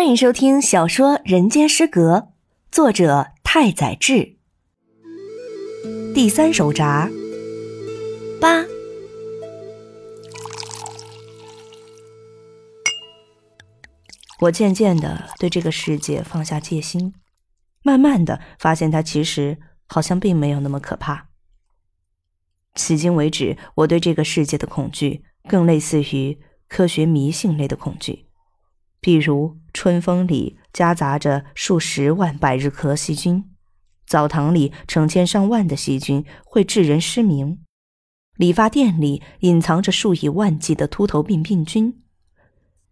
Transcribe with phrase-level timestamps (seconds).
[0.00, 2.16] 欢迎收听小说《人间失格》，
[2.72, 4.38] 作者太宰治。
[6.14, 7.10] 第三手札
[8.40, 8.64] 八。
[14.40, 17.12] 我渐渐的对这个世界放下戒心，
[17.82, 21.28] 慢慢的发现它其实好像并没有那么可怕。
[22.74, 28.29] 迄今为止，我对这个世界的恐惧更类似于科学迷信类的恐惧。
[29.00, 33.50] 比如，春风里夹杂着数十万百日咳细菌，
[34.06, 37.60] 澡堂里成千上万的细菌会致人失明，
[38.36, 42.02] 理发店里隐藏着数以万计的秃头病病菌，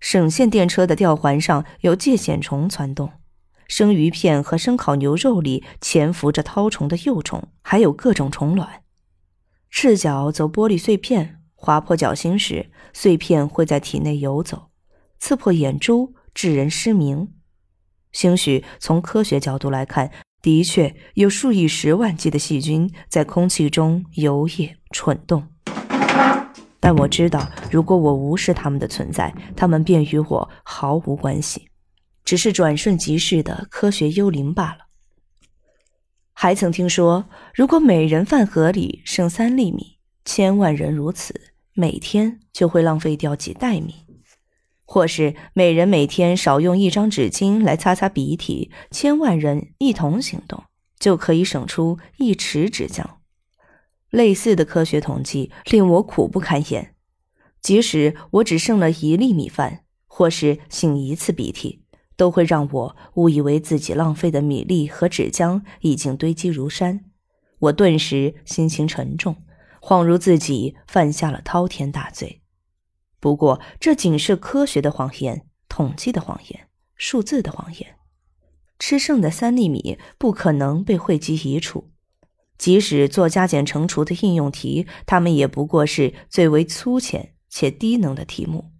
[0.00, 3.12] 省线电车的吊环上有疥藓虫窜动，
[3.66, 8.82] 生鱼片和生烤牛肉里潜伏着绦虫的幼虫，还有各种虫卵。
[9.68, 14.67] 赤脚走玻璃碎片，划破脚心时，碎片会在体内游走。
[15.18, 17.28] 刺破眼珠，致人失明。
[18.12, 25.46] 兴许从科学角度来看，的确有数以十万计的细菌在空气中游曳蠢动。
[26.80, 31.68] 但我知道，如果我无视它们的存在，它们便与我毫无关系，
[32.24, 34.86] 只是转瞬即逝的科学幽灵罢了。
[36.32, 44.07] 还曾听说，如果每人饭盒里剩三粒米，千万人如此，每天就会浪费掉几袋米。
[44.90, 50.64] 或是每人每天少用一张纸巾来擦擦鼻涕，千万人一同行动，
[50.98, 53.04] 就可以省出一池纸浆。
[54.08, 56.94] 类似的科学统计令我苦不堪言。
[57.60, 61.84] 即使我只剩了一粒米饭，或是擤一次鼻涕，
[62.16, 67.04] 都会让我误以为自己浪费的米粒和纸浆已经堆积如山。
[67.58, 69.36] 我顿时心情沉重，
[69.82, 72.40] 恍如自己犯下了滔天大罪。
[73.20, 77.96] 不过，这仅是科学的谎言、统计的谎言、数字的谎言。
[78.78, 81.90] 吃剩的三粒米不可能被汇集移除，
[82.56, 88.70] 即使做加减乘除的应用题，它们也不过是最为粗浅且低能的题目，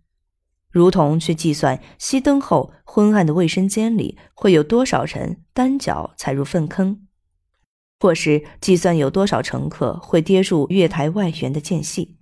[0.70, 7.09] 如同去计算熄灯后昏暗的卫生间里会有多少人单脚踩入粪坑，
[7.99, 12.18] 或是计算有多少乘客会跌入月台外缘的间隙。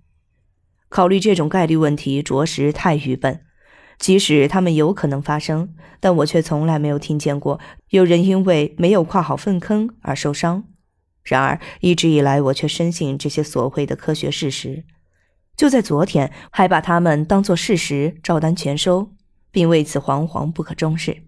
[0.89, 3.41] 考虑这种概率问题，着实太愚笨。
[3.99, 7.59] 即使它们有可能发生，但我却从来没有听见过
[7.89, 10.65] 有人因为没有跨好粪坑而受伤。
[11.23, 14.85] 然而，一直以来，我却深信这些所谓的科学事实。
[15.57, 19.11] 就在昨天，还把它们当作事实照单全收，
[19.49, 21.23] 并为此惶惶不可终日。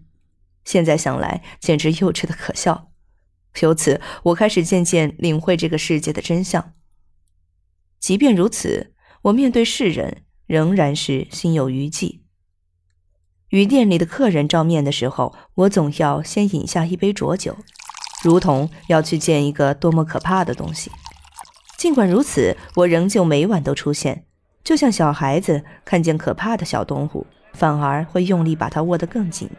[0.64, 2.92] 现在想来，简直幼稚的可笑。
[3.60, 6.72] 由此，我开始渐渐领会这个世界的真相。
[7.98, 8.94] 即便如此。
[9.22, 12.22] 我面对世人仍然是心有余悸。
[13.50, 17.56] 与店里的客人照面的时候，我总要先饮下一杯浊酒，
[18.22, 20.90] 如同要去见一个多么可怕的东西。
[21.76, 24.24] 尽管如此，我仍旧每晚都出现，
[24.64, 29.50] 就像小孩子看见可怕的小动物，反而会用力把它握得更紧。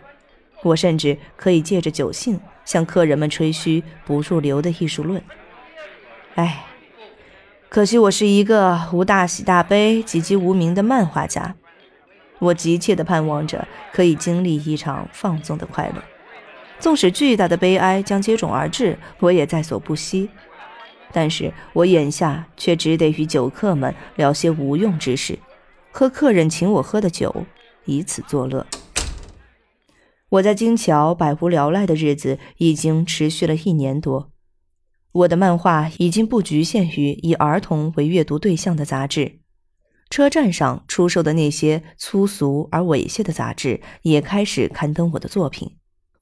[0.63, 5.21] 我甚至可以借着酒兴向客人们吹嘘不入流的艺术论。
[6.35, 6.70] 唉。
[7.71, 11.55] 可惜我是一个无大喜大悲、籍籍无名的漫画家，
[12.39, 16.03] 我急切地盼望着可以经历一场放纵的快乐，
[16.79, 20.29] 纵使巨大的悲哀将接踵而至，我也在所不惜。
[21.13, 25.39] 但是我眼下却只得与酒客们聊些无用之事，
[25.93, 27.33] 喝客人请我喝的酒，
[27.85, 28.67] 以此作乐。
[30.27, 34.29] 我在金桥百无聊赖的日子已经持续了一年多。
[35.11, 39.39] 我的漫画已经不局限于以儿童为阅读对象的杂志，
[40.09, 45.77] 车站上出售的那些粗俗而猥亵的杂志也开始刊登我的作品。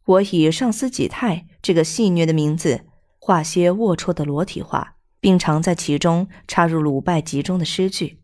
[0.06, 2.86] 我以上司己太这个戏谑的名字
[3.20, 8.22] 画些龌龊的裸体画，并常在其中插入鲁拜集中的诗句。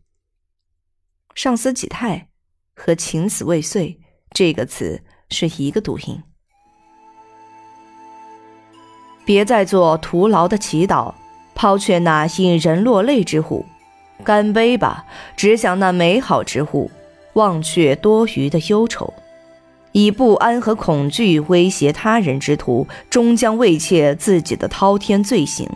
[1.36, 2.30] 上司己太
[2.74, 6.22] 和情死未遂这个词是一个读音。
[9.26, 11.12] 别再做徒劳的祈祷，
[11.54, 13.66] 抛却那引人落泪之物，
[14.24, 15.04] 干杯吧！
[15.36, 16.90] 只想那美好之物，
[17.34, 19.12] 忘却多余的忧愁。
[19.92, 25.68] 以不安和恐惧威胁他人之徒，终将畏怯自己的滔天罪行。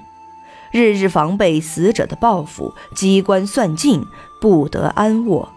[0.71, 4.05] 日日防备死者的报复，机关算尽，
[4.41, 5.49] 不得安卧。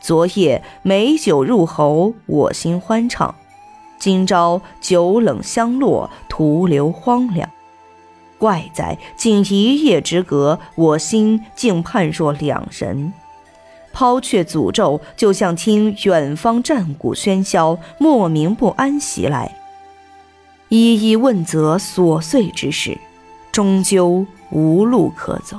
[0.00, 3.34] 昨夜美酒入喉，我心欢畅。
[4.04, 7.48] 今朝酒冷香落，徒留荒凉。
[8.36, 13.14] 怪哉，仅一夜之隔，我心竟判若两人。
[13.94, 19.56] 抛却诅咒，就像听远方战鼓喧嚣，莫名不安袭来。
[20.68, 22.98] 一一问责琐碎之事，
[23.50, 25.56] 终究无路可走。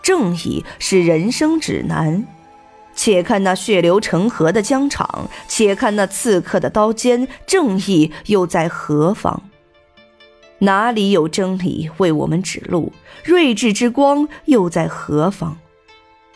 [0.00, 2.24] 正义是人生指南。
[2.94, 9.42] 且看那血流成河的疆场，且看那刺客的刀尖，正义又在何方？
[10.60, 12.92] 哪里有真理为我们指路？
[13.24, 15.58] 睿智之光又在何方？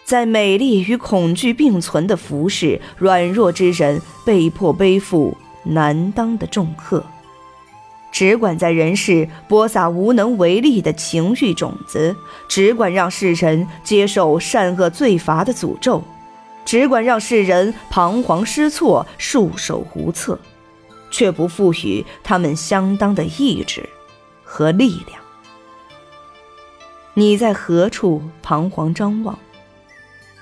[0.05, 7.05] 在美丽与恐惧并存的浮世，软弱之人被迫背负难当的重荷，
[8.11, 12.17] 只管在人世播撒无能为力的情欲种子，
[12.49, 16.03] 只管让世人接受善恶罪罚的诅咒。
[16.69, 20.39] 只管让世人彷徨失措、束手无策，
[21.11, 23.89] 却不赋予他们相当的意志
[24.45, 25.19] 和力量。
[27.15, 29.39] 你在何处彷徨张望？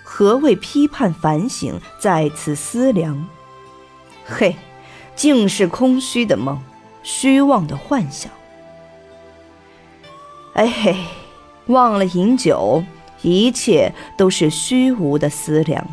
[0.03, 3.29] 何谓批判反省，在此思量？
[4.25, 4.57] 嘿，
[5.15, 6.61] 竟是空虚的梦，
[7.05, 8.33] 虚妄的幻想。
[10.55, 10.97] 哎嘿，
[11.67, 12.83] 忘了饮酒，
[13.23, 15.87] 一切都是虚无的思量。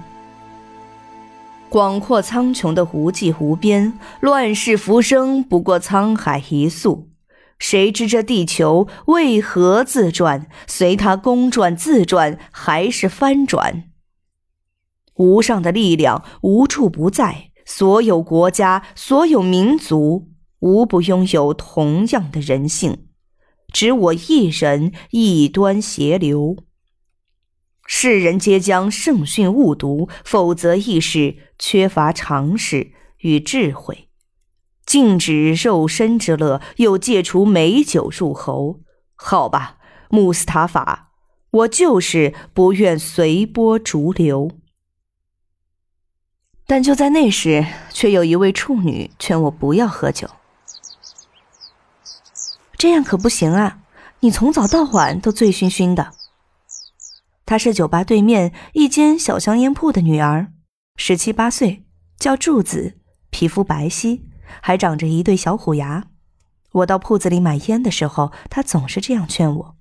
[1.74, 7.10] 广阔苍穹的无际无边，乱世浮生不过沧海一粟。
[7.58, 10.46] 谁知这地球为何自转？
[10.68, 13.86] 随它公转自转，还是翻转？
[15.16, 20.30] 无上的力量无处不在，所有国家、所有民族，
[20.60, 23.08] 无不拥有同样的人性，
[23.74, 26.56] 只我一人异端邪流。
[27.86, 34.08] 世人皆将圣训误读，否则亦是缺乏常识与智慧。
[34.86, 38.80] 禁止肉身之乐，又戒除美酒入喉。
[39.16, 39.78] 好吧，
[40.10, 41.12] 穆斯塔法，
[41.52, 44.52] 我就是不愿随波逐流。
[46.66, 50.30] 但就在那时，却有一位处女劝我不要喝酒。
[52.78, 53.80] 这样可不行啊！
[54.22, 56.14] 你从早到晚都醉醺醺的。
[57.54, 60.48] 她是酒吧对面一间小香烟铺的女儿
[60.96, 61.84] 十七八岁
[62.18, 62.96] 叫柱子
[63.30, 64.22] 皮肤白皙
[64.60, 66.06] 还长着一对小虎牙。
[66.72, 69.76] 我到铺子里买烟的时候她总是这样劝我。